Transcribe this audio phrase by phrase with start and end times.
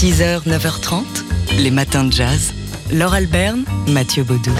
[0.00, 1.02] 6h, 9h30,
[1.58, 2.54] les matins de jazz.
[2.90, 4.50] Laure Alberne, Mathieu Baudou.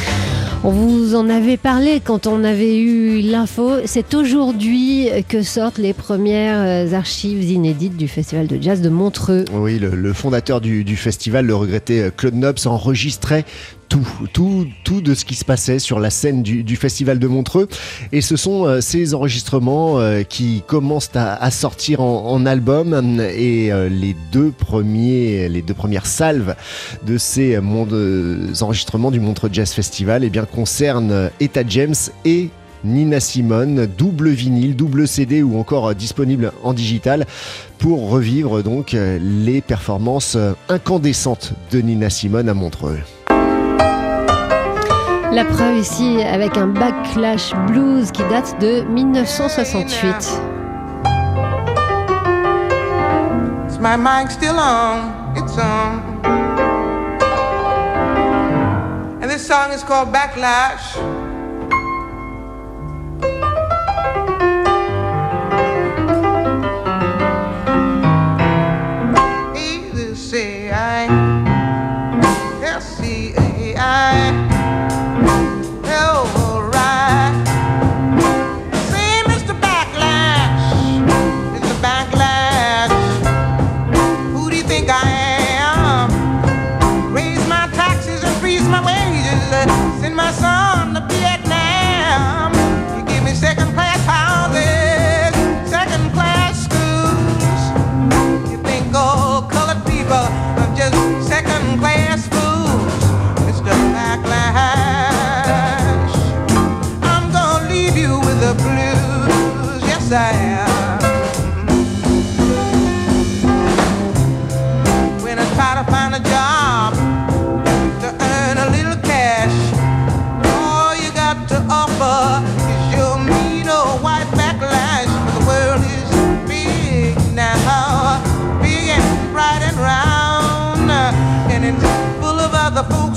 [0.64, 3.76] On vous en avait parlé quand on avait eu l'info.
[3.86, 9.46] C'est aujourd'hui que sortent les premières archives inédites du Festival de jazz de Montreux.
[9.54, 13.46] Oui, le, le fondateur du, du, festival, le regretté Claude Nobs, enregistrait
[13.90, 17.68] tout, tout, tout de ce qui se passait sur la scène du, Festival de Montreux.
[18.12, 23.20] Et ce sont euh, ces enregistrements euh, qui commencent à, à sortir en, en, album.
[23.20, 26.54] Et euh, les deux premiers, les deux premières salves
[27.04, 27.58] de ces
[28.60, 32.48] enregistrements du Montreux Jazz Festival, eh bien, concernent Etta James et
[32.84, 37.26] Nina Simone, double vinyle, double CD ou encore disponible en digital
[37.78, 43.00] pour revivre donc les performances incandescentes de Nina Simone à Montreux.
[45.32, 50.40] La preuve ici avec un backlash blues qui date de 1968.
[53.68, 55.12] Is my mic still on?
[55.36, 56.20] It's on.
[59.22, 60.96] And this song is called Backlash.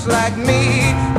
[0.06, 1.13] Like me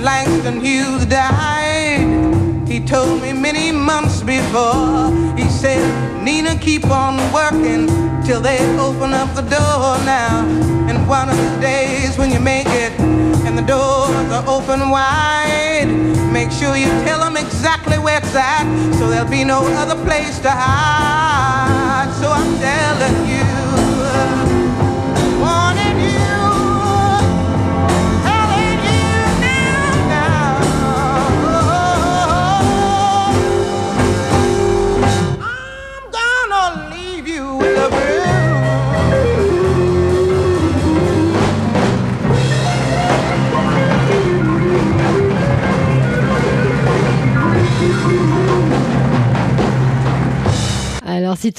[0.00, 2.66] Langston Hughes died.
[2.66, 5.10] He told me many months before.
[5.36, 5.82] He said,
[6.22, 7.86] Nina, keep on working
[8.24, 10.46] till they open up the door now.
[10.88, 12.98] And one of the days when you make it
[13.44, 15.88] and the doors are open wide,
[16.32, 18.64] make sure you tell them exactly where it's at
[18.98, 22.10] so there'll be no other place to hide.
[22.20, 23.49] So I'm telling you.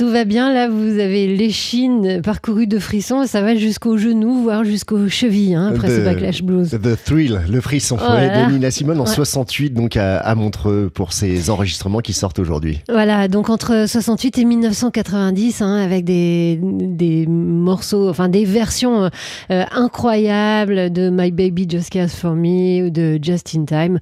[0.01, 4.63] Tout va bien, là vous avez l'échine parcourue de frissons, ça va jusqu'aux genoux, voire
[4.63, 6.71] jusqu'aux chevilles, hein, après the, ce backlash blues.
[6.71, 9.13] The Thrill, le frisson, Oh ouais, de Nina Simone en Ouais.
[9.13, 12.79] 68, donc à, à Montreux pour ses enregistrements qui sortent aujourd'hui.
[12.89, 19.11] Voilà, donc entre 68 et 1990, hein, avec des, des morceaux, enfin des versions
[19.51, 23.99] euh, incroyables de My Baby Just Cares For Me ou de Just In Time.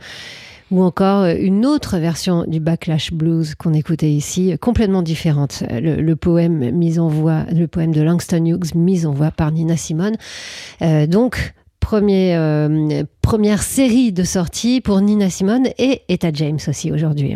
[0.72, 5.64] Ou encore une autre version du Backlash Blues qu'on écoutait ici, complètement différente.
[5.70, 9.78] Le, poème mis en voix, le poème de Langston Hughes mis en voix par Nina
[9.78, 10.16] Simone.
[11.08, 11.54] donc,
[11.90, 17.36] premier, euh, première série de sorties pour Nina Simone et Etta James aussi aujourd'hui.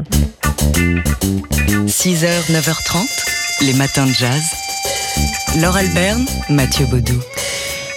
[1.88, 4.44] 6h, 9h30, les matins de jazz.
[5.60, 7.20] Laure Alberne, Mathieu Baudou.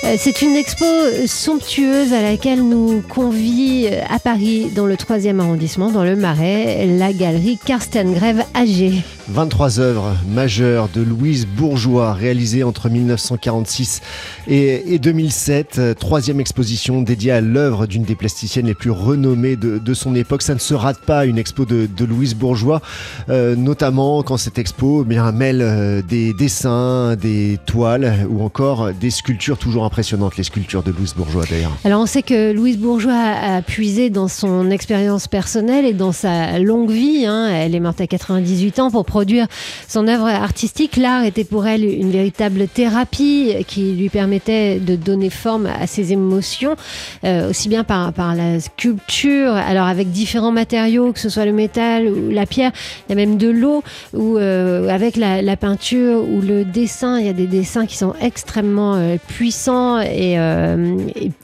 [0.06, 0.85] Euh, c'est une expo
[1.26, 6.87] somptueuse à laquelle nous convie euh, à Paris, dans le 3e arrondissement, dans le Marais,
[6.87, 9.03] la galerie Karsten Grève AG.
[9.28, 14.00] 23 œuvres majeures de Louise Bourgeois réalisées entre 1946
[14.46, 15.81] et, 2007.
[15.99, 20.43] Troisième exposition dédiée à l'œuvre d'une des plasticiennes les plus renommées de, son époque.
[20.43, 22.81] Ça ne se rate pas une expo de, Louise Bourgeois,
[23.28, 29.58] euh, notamment quand cette expo eh mêle des dessins, des toiles ou encore des sculptures
[29.58, 31.76] toujours impressionnantes, les sculptures de Louise Bourgeois d'ailleurs.
[31.84, 36.58] Alors on sait que Louise Bourgeois a, puisé dans son expérience personnelle et dans sa
[36.58, 37.25] longue vie.
[37.26, 37.49] Hein.
[37.49, 39.47] Elle est morte à 98 ans pour produire
[39.89, 40.99] son œuvre artistique.
[40.99, 46.13] L'art était pour elle une véritable thérapie qui lui permettait de donner forme à ses
[46.13, 46.77] émotions,
[47.25, 52.09] euh, aussi bien par, la sculpture, alors avec différents matériaux, que ce soit le métal
[52.09, 52.73] ou la pierre,
[53.09, 53.83] il y a même de l'eau,
[54.13, 58.12] ou euh, avec la, peinture ou le dessin, il y a des dessins qui sont
[58.21, 60.97] extrêmement euh, puissants et, euh,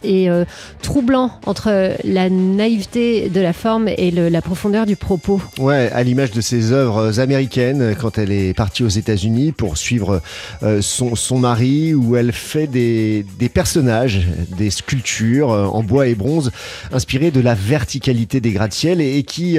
[0.05, 0.45] euh,
[0.83, 5.41] troublant entre la naïveté de la forme et la profondeur du propos.
[5.59, 7.62] Ouais, à l'image de ses œuvres américaines,
[8.00, 10.20] quand elle est partie aux États-Unis pour suivre
[10.62, 14.26] euh, son, mari, où elle fait des, personnages,
[14.56, 16.50] des sculptures en bois et bronze,
[16.93, 19.59] inspirées de la verticalité des gratte-ciel et, qui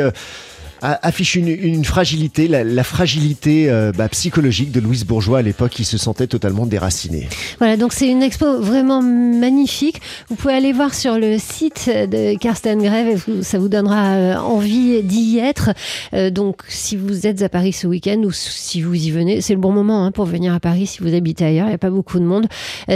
[0.84, 5.98] affiche une, fragilité, la, fragilité euh, bah, psychologique de Louise Bourgeois à l'époque qui se
[5.98, 7.30] sentait totalement déracinée.
[7.60, 10.02] Voilà, donc c'est une expo vraiment magnifique.
[10.30, 15.02] Vous pouvez aller voir sur le site de Karsten Grève, ça vous donnera euh, envie
[15.04, 15.72] d'y être.
[16.14, 19.54] Euh, donc si vous êtes à Paris ce week-end ou si vous y venez, c'est
[19.54, 21.80] le bon moment hein, pour venir à Paris si vous habitez ailleurs, il n'y a
[21.80, 22.48] pas beaucoup de monde.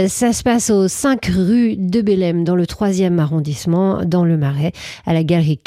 [0.08, 4.72] ça se passe aux 5 rue de Bellem, dans le 3e arrondissement, dans le Marais,
[5.06, 5.58] à la galerie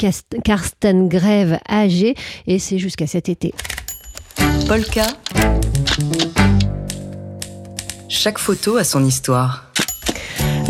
[0.44, 2.11] Karsten Grève AG
[2.46, 3.52] et c'est jusqu'à cet été.
[4.68, 5.06] Polka.
[8.08, 9.71] Chaque photo a son histoire.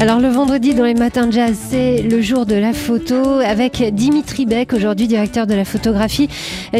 [0.03, 3.95] Alors le vendredi dans les matins de jazz, c'est le jour de la photo avec
[3.95, 6.29] Dimitri Beck, aujourd'hui directeur de la photographie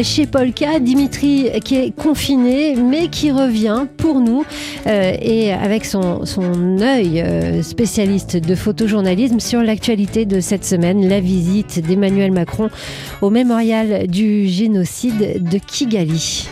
[0.03, 0.81] chez Polka.
[0.81, 4.43] Dimitri qui est confiné mais qui revient pour nous
[4.87, 6.25] euh, et avec son,
[6.81, 12.69] œil euh, spécialiste de photojournalisme sur l'actualité de cette semaine, la visite d'Emmanuel Macron
[13.21, 16.49] au mémorial du génocide de Kigali.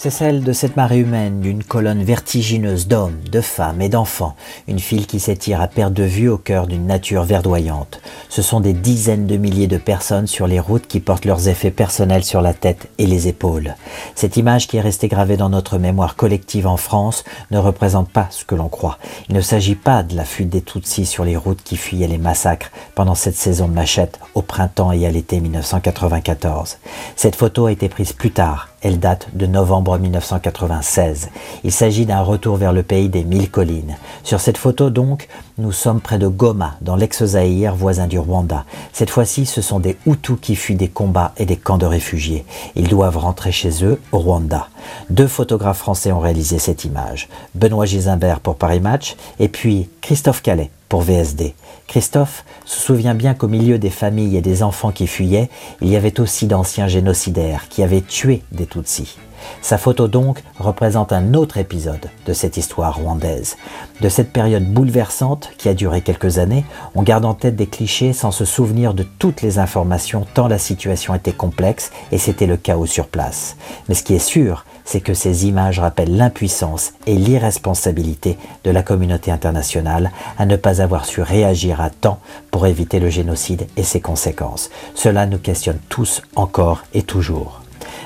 [0.00, 4.36] C'est celle de cette marée humaine, d'une colonne vertigineuse d'hommes, de femmes et d'enfants,
[4.68, 8.00] une file qui s'étire à perte de vue au cœur d'une nature verdoyante.
[8.28, 11.72] Ce sont des dizaines de milliers de personnes sur les routes qui portent leurs effets
[11.72, 13.74] personnels sur la tête et les épaules.
[14.14, 18.28] Cette image qui est restée gravée dans notre mémoire collective en France ne représente pas
[18.30, 18.98] ce que l'on croit.
[19.28, 22.18] Il ne s'agit pas de la fuite des Tutsis sur les routes qui fuyaient les
[22.18, 26.78] massacres pendant cette saison de machette au printemps et à l'été 1994.
[27.16, 31.30] Cette photo a été prise plus tard, elle date de novembre 1996.
[31.64, 33.96] Il s'agit d'un retour vers le pays des mille collines.
[34.22, 35.28] Sur cette photo donc,
[35.58, 38.64] nous sommes près de Goma, dans l'ex-Zaïre, voisin du Rwanda.
[38.92, 42.44] Cette fois-ci, ce sont des Hutus qui fuient des combats et des camps de réfugiés.
[42.76, 44.68] Ils doivent rentrer chez eux, au Rwanda.
[45.10, 47.28] Deux photographes français ont réalisé cette image.
[47.54, 51.54] Benoît Gizimbert pour Paris Match et puis Christophe Calais pour VSD.
[51.86, 55.48] Christophe se souvient bien qu'au milieu des familles et des enfants qui fuyaient,
[55.80, 59.18] il y avait aussi d'anciens génocidaires qui avaient tué des Tutsis.
[59.62, 63.56] Sa photo donc représente un autre épisode de cette histoire rwandaise.
[64.00, 66.64] De cette période bouleversante qui a duré quelques années,
[66.94, 70.58] on garde en tête des clichés sans se souvenir de toutes les informations tant la
[70.58, 73.56] situation était complexe et c'était le chaos sur place.
[73.88, 78.82] Mais ce qui est sûr, c'est que ces images rappellent l'impuissance et l'irresponsabilité de la
[78.82, 83.82] communauté internationale à ne pas avoir su réagir à temps pour éviter le génocide et
[83.82, 84.70] ses conséquences.
[84.94, 87.60] Cela nous questionne tous encore et toujours.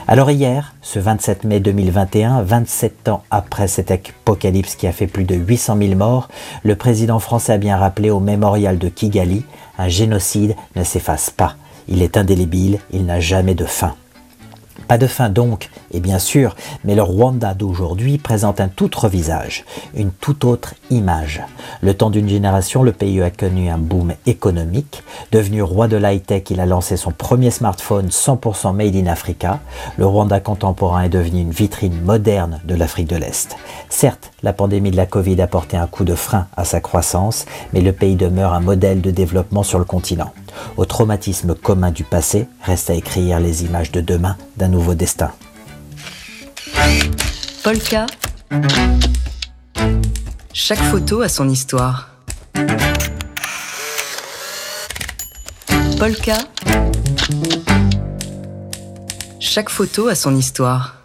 [0.08, 5.22] Alors hier, ce 27 mai 2021, 27 ans après cet apocalypse qui a fait plus
[5.22, 6.26] de 800 000 morts,
[6.64, 9.44] le président français a bien rappelé au mémorial de Kigali,
[9.78, 11.54] un génocide ne s'efface pas.
[11.86, 13.94] Il est indélébile, il n'a jamais de fin.
[14.88, 19.08] Pas de fin donc, et bien sûr, mais le Rwanda d'aujourd'hui présente un tout autre
[19.08, 19.64] visage,
[19.94, 21.42] une toute autre image.
[21.80, 25.02] Le temps d'une génération, le pays a connu un boom économique.
[25.30, 29.60] Devenu roi de l'high-tech, il a lancé son premier smartphone 100% made in Africa.
[29.96, 33.56] Le Rwanda contemporain est devenu une vitrine moderne de l'Afrique de l'Est.
[33.88, 37.46] Certes, la pandémie de la Covid a porté un coup de frein à sa croissance,
[37.72, 40.32] mais le pays demeure un modèle de développement sur le continent.
[40.76, 45.32] Au traumatisme commun du passé, reste à écrire les images de demain d'un nouveau destin.
[47.62, 48.06] Polka.
[50.52, 52.10] Chaque photo a son histoire.
[55.98, 56.38] Polka.
[59.38, 60.96] Chaque photo a son histoire.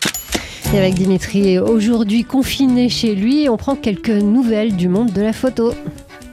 [0.73, 5.33] Et avec Dimitri, aujourd'hui confiné chez lui, on prend quelques nouvelles du monde de la
[5.33, 5.73] photo.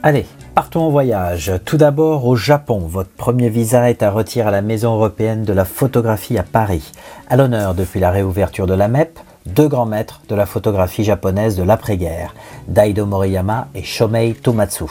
[0.03, 0.25] Allez,
[0.55, 1.51] partons en voyage.
[1.65, 2.79] Tout d'abord au Japon.
[2.87, 6.93] Votre premier visa est à retirer à la Maison européenne de la photographie à Paris.
[7.29, 11.57] À l'honneur depuis la réouverture de la MEP, deux grands maîtres de la photographie japonaise
[11.57, 12.33] de l'après-guerre,
[12.69, 14.85] Daido Moriyama et Shomei Tomatsu.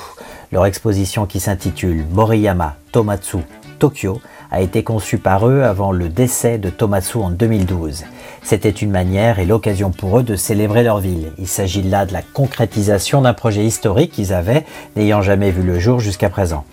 [0.53, 3.39] Leur exposition qui s'intitule Moriyama Tomatsu
[3.79, 4.21] Tokyo
[4.55, 8.05] a été conçue par eux avant le décès de Tomatsu en 2012.
[8.45, 11.33] C'était une manière et l'occasion pour eux de célébrer leur ville.
[11.39, 15.81] Il s'agit là de la concrétisation d'un projet historique qu'ils avaient, n'ayant jamais vu le
[15.81, 16.65] jour jusqu'à présent.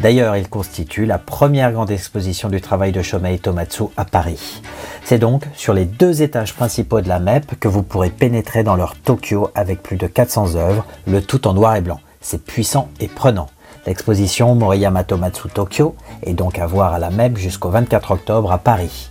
[0.00, 4.60] D'ailleurs, il constitue la première grande exposition du travail de Shomei Tomatsu à Paris.
[5.02, 8.76] C'est donc sur les deux étages principaux de la MEP que vous pourrez pénétrer dans
[8.76, 12.00] leur Tokyo avec plus de 400 œuvres, le tout en noir et blanc.
[12.20, 13.48] C'est puissant et prenant.
[13.86, 18.58] L'exposition Moriyama Tomatsu Tokyo est donc à voir à la MEP jusqu'au 24 octobre à
[18.58, 19.10] Paris.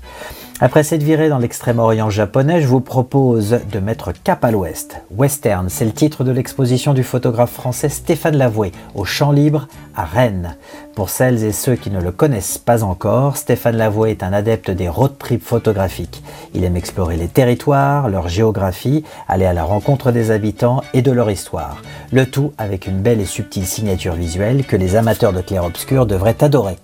[0.61, 5.01] Après cette virée dans l'extrême-orient japonais, je vous propose de mettre cap à l'ouest.
[5.09, 10.03] Western, c'est le titre de l'exposition du photographe français Stéphane Lavoué au Champ Libre à
[10.03, 10.57] Rennes.
[10.95, 14.69] Pour celles et ceux qui ne le connaissent pas encore, Stéphane Lavoué est un adepte
[14.69, 16.21] des road trips photographiques.
[16.53, 21.11] Il aime explorer les territoires, leur géographie, aller à la rencontre des habitants et de
[21.11, 21.81] leur histoire.
[22.11, 26.43] Le tout avec une belle et subtile signature visuelle que les amateurs de clair-obscur devraient
[26.43, 26.75] adorer.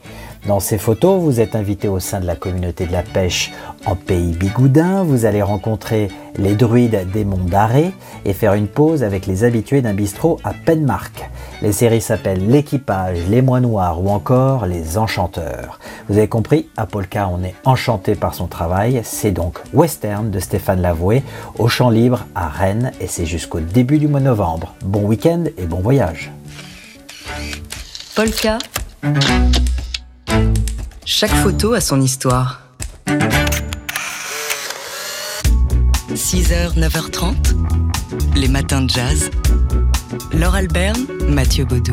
[0.47, 3.51] Dans ces photos, vous êtes invité au sein de la communauté de la pêche
[3.87, 5.03] en pays bigoudin.
[5.03, 7.91] Vous allez rencontrer les druides des monts d'Arrée
[8.25, 11.27] et faire une pause avec les habitués d'un bistrot à Penmark.
[11.63, 15.79] Les séries s'appellent L'équipage, Les mois noirs ou encore Les enchanteurs.
[16.09, 19.01] Vous avez compris, à Polka, on est enchanté par son travail.
[19.03, 21.23] C'est donc Western de Stéphane Lavoué
[21.57, 24.75] au Champ Libre à Rennes et c'est jusqu'au début du mois de novembre.
[24.83, 26.31] Bon week-end et bon voyage.
[28.15, 28.59] Polka.
[31.07, 32.61] Chaque photo a son histoire.
[36.15, 37.35] 6h, 9h30,
[38.35, 39.29] les matins de jazz.
[40.33, 41.91] Laure Alberne, Mathieu Baudou.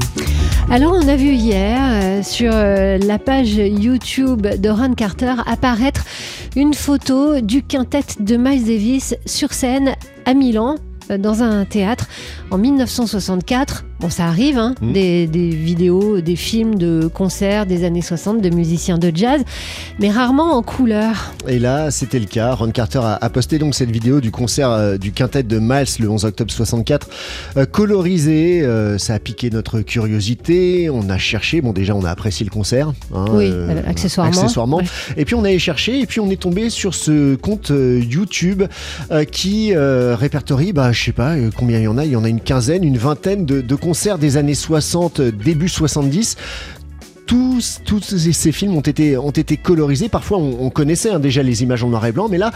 [0.70, 6.04] Alors, on a vu hier euh, sur euh, la page YouTube de Ron Carter apparaître
[6.56, 10.76] une photo du quintet de Miles Davis sur scène à Milan,
[11.10, 12.08] euh, dans un théâtre,
[12.50, 13.84] en 1964.
[14.02, 14.92] Bon, ça arrive, hein, Mm.
[14.92, 19.40] des, des vidéos, des films de concerts des années 60 de musiciens de jazz,
[20.00, 21.32] mais rarement en couleur.
[21.46, 22.52] Et là, c'était le cas.
[22.54, 25.86] Ron Carter a, a posté donc cette vidéo du concert euh, du quintet de Miles
[26.00, 27.08] le 11 octobre 64,
[27.58, 28.62] euh, colorisé.
[28.62, 30.90] euh, ça a piqué notre curiosité.
[30.90, 31.60] On a cherché.
[31.60, 32.92] Bon, déjà, on a apprécié le concert.
[33.14, 34.32] hein, Oui, euh, euh, accessoirement.
[34.36, 34.76] accessoirement.
[34.78, 34.84] Ouais.
[35.16, 38.64] Et puis on allait chercher, et puis on est tombé sur ce compte YouTube
[39.30, 42.28] qui répertorie, bah, je sais pas combien il y en a, il y en a
[42.28, 46.36] une quinzaine, une vingtaine de, de concerts des années 60, euh, début 70.
[47.26, 50.08] Tous, tous ces, films ont été, ont été colorisés.
[50.08, 52.50] Parfois, on, on connaissait hein, déjà les images en noir et blanc, mais là,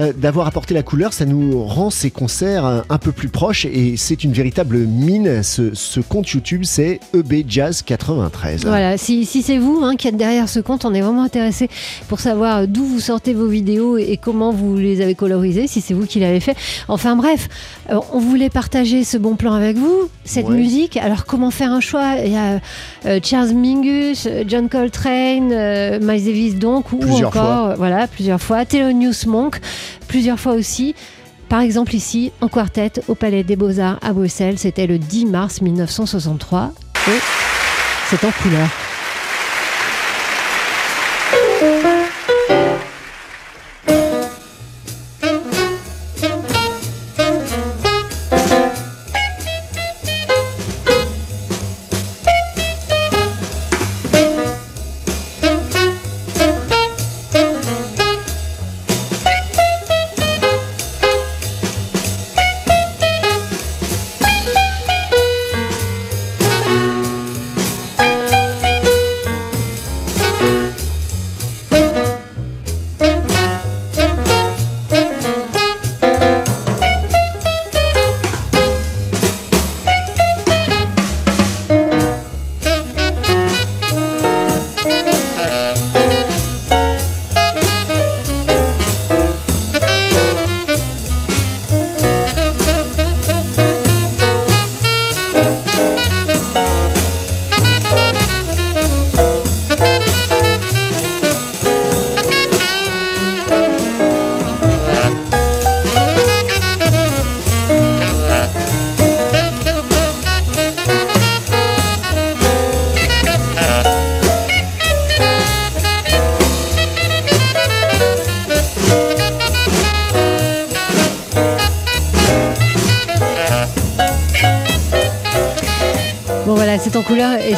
[0.00, 3.66] euh, d'avoir apporté la couleur, ça nous rend ces concerts un, un peu plus proches
[3.66, 5.42] et c'est une véritable mine.
[5.42, 8.64] Ce, ce compte YouTube, c'est EB Jazz 93.
[8.64, 11.68] Voilà, si, si c'est vous hein, qui êtes derrière ce compte, on est vraiment intéressé
[12.08, 15.94] pour savoir d'où vous sortez vos vidéos et comment vous les avez colorisées, si c'est
[15.94, 16.56] vous qui l'avez fait.
[16.88, 17.48] Enfin bref,
[17.90, 20.56] euh, on voulait partager ce bon plan avec vous, cette Ouais.
[20.56, 20.96] musique.
[20.96, 22.14] Alors comment faire un choix?
[22.24, 22.60] Il y a
[23.06, 28.06] euh, Charles Mingus, euh, John Coltrane, euh, Miles Davis donc, ou Plusieurs encore, euh, voilà,
[28.06, 29.60] plusieurs fois, Thelonious Monk,
[30.08, 30.94] plusieurs fois aussi.
[31.48, 35.60] Par exemple ici, en quartet au Palais des Beaux-Arts à Bruxelles, c'était le 10 mars
[35.60, 36.72] 1963
[37.08, 37.10] et
[38.08, 38.68] c'est en couleur.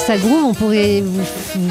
[0.07, 0.45] Ça groove.
[0.45, 1.23] On pourrait vous,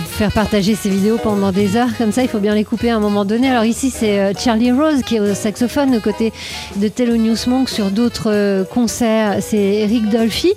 [0.07, 2.23] faire partager ces vidéos pendant des heures comme ça.
[2.23, 3.47] Il faut bien les couper à un moment donné.
[3.47, 6.33] Alors ici, c'est euh, Charlie Rose qui est au saxophone aux côtés
[6.77, 9.37] de Thelonious Monk sur d'autres euh, concerts.
[9.41, 10.51] C'est Eric Dolphy.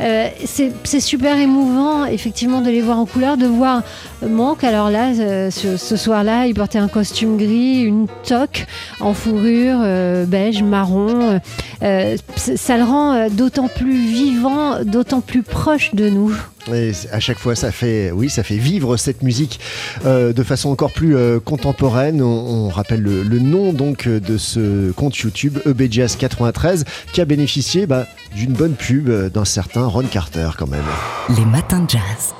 [0.00, 3.82] Euh, c'est super émouvant, effectivement, de les voir en couleur, de voir
[4.20, 4.62] Monk.
[4.62, 5.12] Alors là,
[5.50, 8.66] ce, soir-là, il portait un costume gris, une toque
[9.00, 9.78] en fourrure
[10.26, 11.40] beige, marron.
[12.36, 16.36] Ça le rend d'autant plus vivant, d'autant plus proche de nous.
[16.72, 19.60] Et à chaque fois, ça fait, oui, ça fait vivre cette musique
[20.04, 22.22] euh, de façon encore plus euh, contemporaine.
[22.22, 27.24] On, rappelle le, nom donc euh, de ce compte YouTube EB Jazz 93 qui a
[27.24, 30.84] bénéficié bah, d'une bonne pub d'un certain Ron Carter quand même.
[31.36, 32.34] Les matins de jazz.